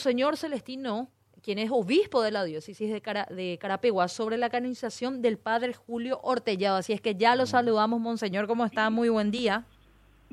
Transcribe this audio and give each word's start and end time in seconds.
Señor 0.00 0.36
Celestino, 0.36 1.08
quien 1.42 1.58
es 1.58 1.70
obispo 1.70 2.22
de 2.22 2.30
la 2.30 2.44
diócesis 2.44 2.90
de, 2.90 3.00
Cara, 3.00 3.26
de 3.30 3.58
Carapeguá, 3.60 4.08
sobre 4.08 4.36
la 4.36 4.50
canonización 4.50 5.22
del 5.22 5.38
padre 5.38 5.72
Julio 5.72 6.20
Ortellado. 6.22 6.78
Así 6.78 6.92
es 6.92 7.00
que 7.00 7.14
ya 7.14 7.36
lo 7.36 7.46
saludamos, 7.46 8.00
Monseñor. 8.00 8.46
¿Cómo 8.46 8.64
está? 8.64 8.90
Muy 8.90 9.08
buen 9.08 9.30
día. 9.30 9.64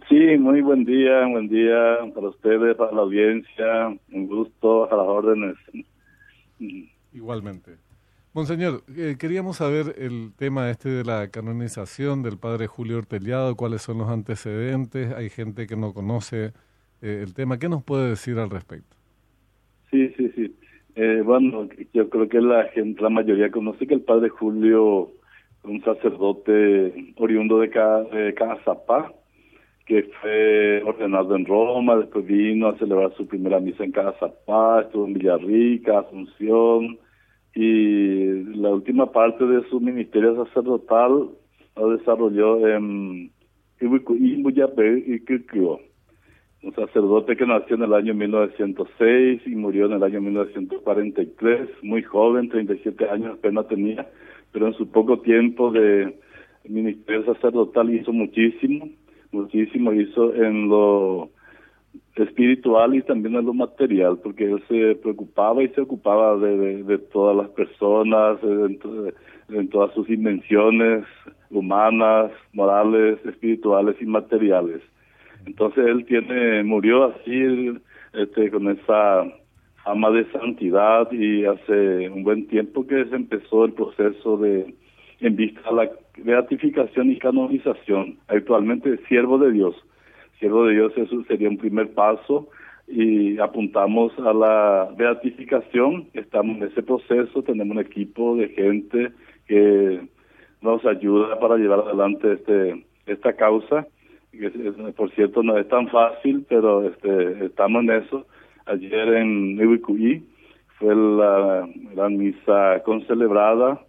Sí, 0.09 0.37
muy 0.37 0.61
buen 0.61 0.85
día, 0.85 1.25
buen 1.27 1.47
día 1.47 1.97
para 2.13 2.29
ustedes, 2.29 2.75
para 2.75 2.91
la 2.91 3.01
audiencia. 3.01 3.87
Un 4.11 4.27
gusto 4.27 4.91
a 4.91 4.95
las 4.95 5.07
órdenes. 5.07 5.55
Igualmente. 7.13 7.77
Monseñor, 8.33 8.83
eh, 8.95 9.15
queríamos 9.17 9.57
saber 9.57 9.95
el 9.97 10.31
tema 10.35 10.69
este 10.69 10.89
de 10.89 11.03
la 11.03 11.29
canonización 11.29 12.21
del 12.21 12.37
padre 12.37 12.67
Julio 12.67 12.99
Ortellado, 12.99 13.55
cuáles 13.55 13.81
son 13.81 13.97
los 13.97 14.09
antecedentes. 14.09 15.11
Hay 15.13 15.29
gente 15.29 15.65
que 15.65 15.75
no 15.75 15.93
conoce 15.93 16.53
eh, 17.01 17.21
el 17.23 17.33
tema. 17.33 17.57
¿Qué 17.57 17.67
nos 17.67 17.83
puede 17.83 18.09
decir 18.09 18.37
al 18.37 18.51
respecto? 18.51 18.96
Eh, 20.99 21.21
bueno, 21.23 21.69
yo 21.93 22.09
creo 22.09 22.27
que 22.27 22.41
la 22.41 22.69
gente, 22.69 23.03
la 23.03 23.11
mayoría 23.11 23.51
conoce 23.51 23.85
que 23.85 23.93
el 23.93 24.01
padre 24.01 24.29
Julio, 24.29 25.11
un 25.63 25.83
sacerdote 25.83 27.13
oriundo 27.17 27.59
de, 27.59 27.69
Cazapá, 28.35 29.13
que 29.85 30.09
fue 30.19 30.81
ordenado 30.83 31.35
en 31.35 31.45
Roma, 31.45 31.97
después 31.97 32.25
vino 32.25 32.69
a 32.69 32.77
celebrar 32.79 33.13
su 33.15 33.27
primera 33.27 33.59
misa 33.59 33.83
en 33.83 33.91
Cazapá, 33.91 34.81
estuvo 34.81 35.05
en 35.05 35.13
Villarrica, 35.13 35.99
Asunción, 35.99 36.97
y 37.53 38.55
la 38.55 38.69
última 38.69 39.11
parte 39.11 39.45
de 39.45 39.69
su 39.69 39.79
ministerio 39.79 40.45
sacerdotal 40.45 41.29
lo 41.75 41.89
desarrolló 41.95 42.67
en 42.67 43.29
Ibuyape 43.79 45.03
y 45.05 45.19
Kirkio 45.23 45.79
un 46.63 46.73
sacerdote 46.73 47.35
que 47.35 47.45
nació 47.45 47.75
en 47.75 47.83
el 47.83 47.93
año 47.93 48.13
1906 48.13 49.41
y 49.45 49.55
murió 49.55 49.85
en 49.85 49.93
el 49.93 50.03
año 50.03 50.21
1943, 50.21 51.69
muy 51.83 52.01
joven, 52.03 52.49
37 52.49 53.09
años 53.09 53.35
apenas 53.37 53.67
tenía, 53.67 54.07
pero 54.51 54.67
en 54.67 54.73
su 54.73 54.89
poco 54.89 55.19
tiempo 55.19 55.71
de 55.71 56.17
ministerio 56.67 57.33
sacerdotal 57.33 57.93
hizo 57.93 58.11
muchísimo, 58.11 58.89
muchísimo 59.31 59.93
hizo 59.93 60.33
en 60.33 60.67
lo 60.67 61.29
espiritual 62.15 62.95
y 62.95 63.03
también 63.03 63.35
en 63.35 63.45
lo 63.45 63.53
material, 63.53 64.17
porque 64.17 64.45
él 64.45 64.63
se 64.67 64.95
preocupaba 64.95 65.63
y 65.63 65.69
se 65.69 65.81
ocupaba 65.81 66.37
de, 66.37 66.83
de, 66.83 66.97
todas 66.97 67.37
las 67.37 67.49
personas, 67.49 68.39
en 68.43 69.69
todas 69.69 69.93
sus 69.93 70.07
dimensiones 70.07 71.05
humanas, 71.51 72.31
morales, 72.53 73.19
espirituales 73.25 73.95
y 74.01 74.05
materiales. 74.05 74.81
Entonces 75.47 75.85
él 75.87 76.05
tiene, 76.05 76.61
murió 76.63 77.05
así, 77.05 77.73
este, 78.13 78.51
con 78.51 78.67
esa 78.67 79.23
fama 79.83 80.11
de 80.11 80.29
santidad 80.31 81.09
y 81.11 81.45
hace 81.45 82.09
un 82.09 82.23
buen 82.23 82.47
tiempo 82.47 82.85
que 82.85 83.05
se 83.05 83.15
empezó 83.15 83.63
el 83.63 83.71
proceso 83.71 84.35
de, 84.37 84.75
en 85.21 85.35
vista 85.37 85.61
a 85.63 85.71
la 85.71 85.89
beatificación 86.17 87.11
y 87.11 87.17
canonización. 87.17 88.17
Actualmente 88.27 88.97
siervo 89.07 89.37
de 89.37 89.51
Dios. 89.53 89.75
Siervo 90.39 90.65
de 90.65 90.73
Dios 90.73 90.91
eso 90.97 91.23
sería 91.29 91.47
un 91.47 91.57
primer 91.57 91.93
paso 91.93 92.49
y 92.85 93.39
apuntamos 93.39 94.11
a 94.19 94.33
la 94.33 94.89
beatificación. 94.97 96.09
Estamos 96.13 96.57
en 96.57 96.63
ese 96.63 96.83
proceso, 96.83 97.41
tenemos 97.43 97.77
un 97.77 97.81
equipo 97.81 98.35
de 98.35 98.49
gente 98.49 99.11
que 99.47 100.01
nos 100.61 100.85
ayuda 100.85 101.39
para 101.39 101.55
llevar 101.55 101.79
adelante 101.79 102.33
este 102.33 102.85
esta 103.05 103.31
causa 103.31 103.87
por 104.95 105.11
cierto 105.11 105.43
no 105.43 105.57
es 105.57 105.67
tan 105.67 105.87
fácil, 105.89 106.45
pero 106.47 106.87
este, 106.87 107.45
estamos 107.45 107.83
en 107.83 107.91
eso. 107.91 108.25
Ayer 108.65 109.07
en 109.15 109.59
Ibicuí 109.59 110.23
fue 110.79 110.95
la, 110.95 111.67
la 111.95 112.09
misa 112.09 112.81
concelebrada 112.83 113.81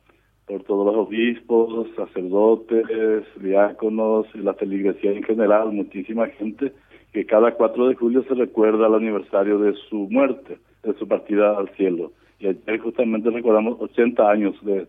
por 0.47 0.63
todos 0.65 0.87
los 0.87 1.07
obispos, 1.07 1.89
sacerdotes, 1.95 3.25
diáconos 3.41 4.27
y 4.35 4.39
la 4.39 4.55
feligresía 4.55 5.13
en 5.13 5.23
general, 5.23 5.73
muchísima 5.73 6.27
gente, 6.29 6.73
que 7.13 7.27
cada 7.27 7.53
4 7.53 7.89
de 7.89 7.95
julio 7.95 8.25
se 8.25 8.35
recuerda 8.35 8.87
el 8.87 8.95
aniversario 8.95 9.59
de 9.59 9.75
su 9.89 10.09
muerte, 10.11 10.59
de 10.83 10.95
su 10.95 11.07
partida 11.07 11.59
al 11.59 11.69
cielo. 11.77 12.13
Y 12.39 12.47
ayer 12.47 12.79
justamente 12.79 13.31
recordamos 13.31 13.77
80 13.81 14.31
años 14.31 14.55
de 14.65 14.87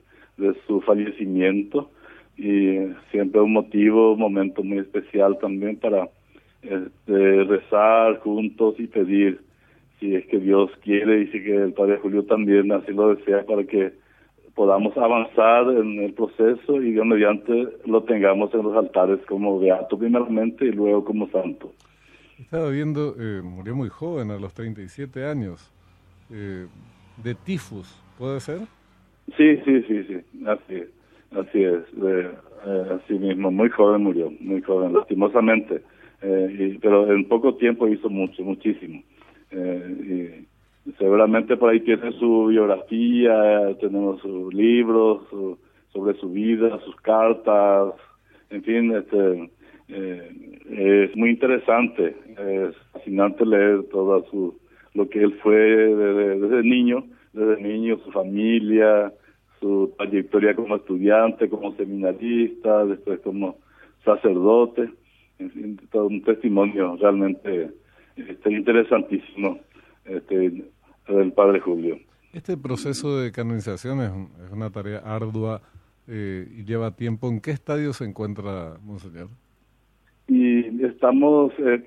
su 0.66 0.79
fallecimiento 0.81 1.89
y 2.39 2.95
siempre 3.11 3.41
un 3.41 3.51
motivo, 3.51 4.13
un 4.13 4.19
momento 4.19 4.63
muy 4.63 4.77
especial 4.77 5.38
también 5.39 5.75
para 5.75 6.09
este, 6.61 7.44
rezar 7.44 8.19
juntos 8.19 8.75
y 8.79 8.88
pedir 8.88 9.41
si 10.00 10.16
es 10.16 10.25
que 10.27 10.39
Dios 10.39 10.72
quiere 10.81 11.23
y 11.23 11.27
si 11.27 11.44
que 11.44 11.53
el 11.53 11.73
Padre 11.73 11.97
Julio 11.97 12.23
también 12.23 12.72
así 12.72 12.94
lo 12.94 13.13
desea 13.13 13.45
para 13.45 13.66
que 13.66 13.91
podamos 14.55 14.95
avanzar 14.97 15.69
en 15.69 16.00
el 16.00 16.13
proceso 16.13 16.81
y 16.81 16.94
Dios 16.94 17.05
mediante 17.05 17.67
lo 17.85 18.03
tengamos 18.03 18.53
en 18.53 18.63
los 18.63 18.75
altares 18.75 19.19
como 19.27 19.59
beato 19.59 19.97
primeramente 19.97 20.66
y 20.66 20.71
luego 20.71 21.03
como 21.03 21.29
santo. 21.29 21.73
Estaba 22.39 22.69
viendo, 22.69 23.16
eh, 23.19 23.41
murió 23.41 23.75
muy 23.75 23.89
joven, 23.89 24.31
a 24.31 24.39
los 24.39 24.53
37 24.53 25.25
años, 25.25 25.73
eh, 26.31 26.67
de 27.21 27.35
tifus, 27.35 28.01
¿puede 28.17 28.39
ser? 28.39 28.59
Sí, 29.35 29.57
sí, 29.66 29.83
sí, 29.83 30.03
sí, 30.06 30.17
así 30.45 30.75
es. 30.75 30.98
Así 31.31 31.63
es, 31.63 31.84
eh, 32.03 32.31
así 32.91 33.13
mismo, 33.13 33.51
muy 33.51 33.69
joven 33.69 34.03
murió, 34.03 34.31
muy 34.40 34.62
joven, 34.62 34.94
lastimosamente, 34.94 35.81
eh, 36.23 36.78
pero 36.81 37.12
en 37.13 37.25
poco 37.25 37.56
tiempo 37.56 37.88
hizo 37.88 38.09
mucho, 38.09 38.44
muchísimo. 38.44 39.03
Eh, 39.51 40.45
y 40.88 40.91
seguramente 40.94 41.56
por 41.56 41.69
ahí 41.69 41.81
tiene 41.81 42.12
su 42.13 42.47
biografía, 42.47 43.75
tenemos 43.79 44.19
sus 44.22 44.53
libros 44.53 45.22
sobre 45.94 46.18
su 46.19 46.29
vida, 46.29 46.79
sus 46.84 46.95
cartas, 46.97 47.94
en 48.50 48.63
fin, 48.63 48.95
este, 48.95 49.51
es 49.88 51.16
muy 51.16 51.29
interesante, 51.29 52.16
es 52.38 52.75
fascinante 52.91 53.45
leer 53.45 53.84
todo 53.91 54.25
su, 54.31 54.57
lo 54.95 55.07
que 55.09 55.22
él 55.22 55.34
fue 55.44 55.56
desde, 55.56 56.39
desde 56.39 56.63
niño, 56.63 57.03
desde 57.34 57.62
niño, 57.62 58.00
su 58.03 58.12
familia, 58.12 59.13
su 59.59 59.93
trayectoria 59.97 60.55
como 60.55 60.75
estudiante, 60.75 61.49
como 61.49 61.75
seminarista, 61.75 62.85
después 62.85 63.19
como 63.21 63.57
sacerdote, 64.03 64.89
en 65.39 65.51
fin, 65.51 65.79
todo 65.91 66.07
un 66.07 66.21
testimonio 66.23 66.97
realmente 66.97 67.71
este, 68.15 68.51
interesantísimo 68.51 69.59
este, 70.05 70.63
del 71.07 71.31
Padre 71.33 71.59
Julio. 71.59 71.97
Este 72.33 72.57
proceso 72.57 73.19
de 73.19 73.31
canonización 73.31 74.01
es, 74.01 74.11
una 74.51 74.69
tarea 74.69 74.99
ardua 74.99 75.61
eh, 76.07 76.47
y 76.57 76.63
lleva 76.63 76.95
tiempo. 76.95 77.27
¿En 77.29 77.41
qué 77.41 77.51
estadio 77.51 77.93
se 77.93 78.05
encuentra, 78.05 78.77
Monseñor? 78.83 79.29
Y 80.27 80.83
estamos 80.85 81.51
eh, 81.57 81.83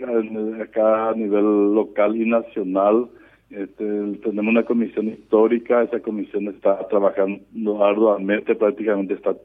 acá 0.60 1.10
a 1.10 1.14
nivel 1.14 1.74
local 1.74 2.16
y 2.16 2.28
nacional 2.28 3.08
este, 3.52 3.84
tenemos 4.22 4.50
una 4.50 4.64
comisión 4.64 5.08
histórica, 5.08 5.82
esa 5.82 6.00
comisión 6.00 6.48
está 6.48 6.88
trabajando 6.88 7.84
arduamente, 7.84 8.54
prácticamente 8.54 9.12
está, 9.12 9.36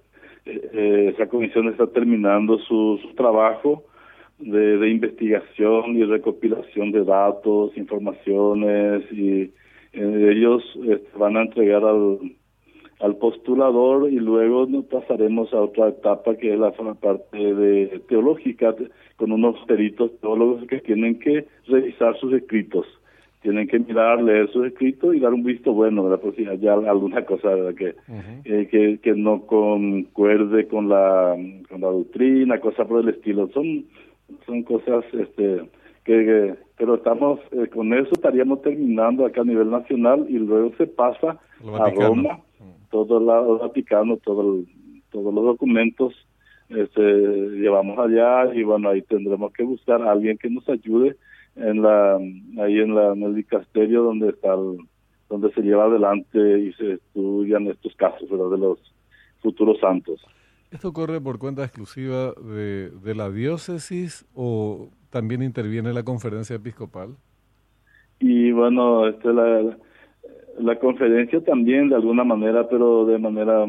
eh, 0.46 1.12
esa 1.14 1.28
comisión 1.28 1.68
está 1.68 1.88
terminando 1.88 2.58
su, 2.60 3.02
trabajo 3.18 3.84
de, 4.40 4.90
investigación 4.90 5.98
y 5.98 6.06
recopilación 6.06 6.94
de 6.94 7.04
datos, 7.04 7.76
informaciones 7.76 9.04
y 9.12 9.52
eh, 9.92 10.32
ellos 10.32 10.64
este, 10.86 11.18
van 11.18 11.36
a 11.36 11.42
entregar 11.42 11.84
al, 11.84 12.20
al 13.02 13.18
postulador 13.18 14.10
y 14.10 14.22
luego 14.22 14.68
nos 14.68 14.86
pasaremos 14.86 15.54
a 15.54 15.60
otra 15.60 15.90
etapa 15.90 16.38
que 16.38 16.54
es 16.54 16.60
la 16.60 16.72
parte 16.72 17.38
de 17.38 18.02
teológica 18.08 18.74
con 19.18 19.34
unos 19.34 19.58
peritos 19.66 20.18
teólogos 20.22 20.66
que 20.68 20.80
tienen 20.80 21.20
que 21.20 21.46
revisar 21.68 22.18
sus 22.20 22.32
escritos 22.32 22.86
tienen 23.48 23.70
que 23.70 23.80
mirar, 23.80 24.22
leer 24.22 24.52
sus 24.52 24.66
escritos 24.66 25.16
y 25.16 25.22
dar 25.22 25.34
un 25.34 25.42
visto 25.42 25.72
bueno, 25.72 26.04
¿verdad? 26.04 26.20
Por 26.20 26.36
si 26.36 26.46
hay 26.46 26.68
alguna 26.68 27.24
cosa 27.24 27.48
Que, 27.78 27.96
eh, 28.44 28.68
que, 28.70 29.00
que 29.02 29.14
no 29.14 29.44
concuerde 29.46 30.68
con 30.68 30.90
la, 30.90 31.34
con 31.70 31.80
la 31.80 31.88
doctrina, 31.88 32.60
cosas 32.60 32.86
por 32.88 33.00
el 33.00 33.08
estilo. 33.08 33.48
Son, 33.54 33.86
son 34.46 34.64
cosas 34.64 35.06
este, 35.14 35.62
que, 36.04 36.56
pero 36.78 36.96
estamos, 36.96 37.40
eh, 37.54 37.68
con 37.68 37.94
eso 37.94 38.10
estaríamos 38.12 38.62
terminando 38.64 39.26
acá 39.26 39.40
a 39.40 39.46
nivel 39.46 39.70
nacional 39.70 40.26
y 40.28 40.40
luego 40.40 40.74
se 40.78 40.86
pasa 40.86 41.40
a 41.80 41.90
Roma, 41.90 42.42
todo 42.92 43.18
el 43.20 43.60
Vaticano, 43.60 44.18
todo 44.18 44.62
todos 45.10 45.34
los 45.34 45.46
documentos 45.46 46.14
este, 46.68 47.02
llevamos 47.02 47.98
allá 47.98 48.54
y 48.54 48.64
bueno, 48.64 48.90
ahí 48.90 49.02
tendremos 49.04 49.54
que 49.54 49.64
buscar 49.64 50.02
a 50.02 50.12
alguien 50.12 50.38
que 50.38 50.50
nos 50.50 50.68
ayude 50.68 51.16
en 51.58 51.82
la 51.82 52.16
ahí 52.64 52.80
en 52.80 52.96
la 52.96 53.14
el 53.14 53.36
dicasterio 53.36 54.04
donde 54.04 54.30
está 54.30 54.56
donde 55.30 55.52
se 55.54 55.62
lleva 55.62 55.86
adelante 55.86 56.60
y 56.60 56.74
se 56.74 56.94
estudian 56.94 57.68
estos 57.68 57.94
casos 57.96 58.30
de 58.30 58.58
los 58.58 58.80
futuros 59.42 59.80
santos. 59.80 60.26
¿Esto 60.72 60.94
corre 60.94 61.20
por 61.20 61.38
cuenta 61.40 61.64
exclusiva 61.64 62.34
de, 62.34 62.90
de 62.90 63.16
la 63.16 63.30
diócesis 63.30 64.26
o 64.34 64.90
también 65.10 65.42
interviene 65.42 65.94
la 65.94 66.04
conferencia 66.04 66.56
episcopal? 66.56 67.16
y 68.20 68.52
bueno, 68.52 69.08
este 69.08 69.32
la, 69.32 69.78
la 70.60 70.80
conferencia 70.80 71.44
también 71.44 71.90
de 71.90 71.96
alguna 71.96 72.24
manera, 72.24 72.68
pero 72.68 73.06
de 73.06 73.18
manera 73.20 73.66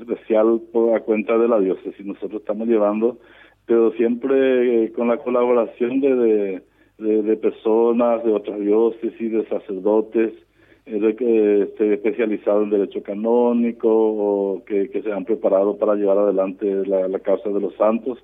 especial 0.00 0.60
por, 0.72 0.96
a 0.96 1.00
cuenta 1.00 1.36
de 1.38 1.48
la 1.48 1.60
diócesis. 1.60 2.04
Nosotros 2.04 2.40
estamos 2.40 2.66
llevando, 2.66 3.18
pero 3.66 3.92
siempre 3.92 4.84
eh, 4.84 4.92
con 4.92 5.08
la 5.08 5.18
colaboración 5.18 6.00
de, 6.00 6.60
de, 6.98 7.22
de, 7.22 7.36
personas 7.36 8.24
de 8.24 8.32
otras 8.32 8.60
diócesis, 8.60 9.32
de 9.32 9.46
sacerdotes, 9.48 10.32
eh, 10.86 10.98
de, 11.00 11.16
que 11.16 11.62
esté 11.62 11.94
especializado 11.94 12.62
en 12.62 12.70
derecho 12.70 13.02
canónico 13.02 13.88
o 13.90 14.64
que, 14.64 14.90
que 14.90 15.02
se 15.02 15.12
han 15.12 15.24
preparado 15.24 15.76
para 15.78 15.94
llevar 15.94 16.18
adelante 16.18 16.86
la, 16.86 17.08
la 17.08 17.18
causa 17.20 17.48
de 17.50 17.60
los 17.60 17.74
santos. 17.76 18.18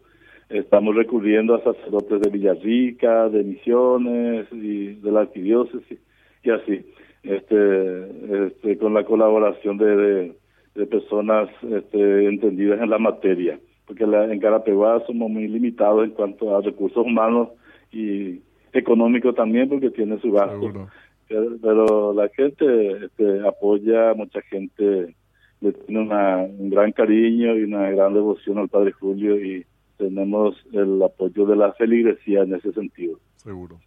Estamos 0.48 0.96
recurriendo 0.96 1.54
a 1.54 1.62
sacerdotes 1.62 2.20
de 2.20 2.30
Villarrica, 2.30 3.28
de 3.28 3.44
Misiones 3.44 4.46
y 4.52 4.94
de 4.94 5.12
la 5.12 5.20
arquidiócesis 5.20 5.98
y 6.42 6.50
así 6.50 6.84
este, 7.22 8.46
este, 8.46 8.78
con 8.78 8.94
la 8.94 9.04
colaboración 9.04 9.76
de, 9.76 10.34
de, 10.74 10.86
personas 10.86 11.48
este, 11.62 12.26
entendidas 12.26 12.80
en 12.80 12.90
la 12.90 12.98
materia, 12.98 13.58
porque 13.90 14.06
la, 14.06 14.32
en 14.32 14.38
Carapeguá 14.38 15.04
somos 15.04 15.28
muy 15.28 15.48
limitados 15.48 16.04
en 16.04 16.12
cuanto 16.12 16.56
a 16.56 16.60
recursos 16.60 17.04
humanos 17.04 17.48
y 17.90 18.40
económicos 18.72 19.34
también, 19.34 19.68
porque 19.68 19.90
tiene 19.90 20.20
su 20.20 20.30
gasto. 20.30 20.88
Pero, 21.26 22.12
la 22.12 22.28
gente 22.28 23.06
este, 23.06 23.44
apoya, 23.44 24.14
mucha 24.14 24.42
gente 24.42 25.16
le 25.60 25.72
tiene 25.72 26.02
una, 26.02 26.36
un 26.36 26.70
gran 26.70 26.92
cariño 26.92 27.56
y 27.56 27.64
una 27.64 27.90
gran 27.90 28.14
devoción 28.14 28.58
al 28.58 28.68
Padre 28.68 28.92
Julio 28.92 29.44
y 29.44 29.66
tenemos 29.96 30.54
el 30.72 31.02
apoyo 31.02 31.44
de 31.46 31.56
la 31.56 31.72
feligresía 31.72 32.42
en 32.42 32.54
ese 32.54 32.72
sentido. 32.72 33.18
Seguro. 33.38 33.80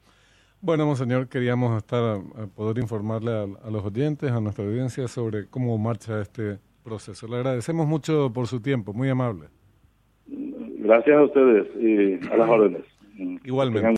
Bueno, 0.60 0.86
monseñor, 0.86 1.30
queríamos 1.30 1.78
estar 1.78 2.20
poder 2.56 2.78
informarle 2.78 3.32
a, 3.32 3.70
los 3.70 3.86
oyentes, 3.86 4.30
a 4.30 4.42
nuestra 4.42 4.66
audiencia, 4.66 5.08
sobre 5.08 5.48
cómo 5.48 5.78
marcha 5.78 6.20
este 6.20 6.60
proceso. 6.84 7.26
Le 7.26 7.38
agradecemos 7.38 7.88
mucho 7.88 8.34
por 8.34 8.48
su 8.48 8.60
tiempo, 8.60 8.92
muy 8.92 9.08
amable. 9.08 9.48
Gracias 10.84 11.18
a 11.18 11.24
ustedes 11.24 11.68
y 11.80 12.20
a 12.30 12.36
las 12.36 12.50
órdenes. 12.50 12.82
Igualmente. 13.46 13.88